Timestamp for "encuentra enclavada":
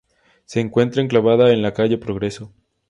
0.59-1.51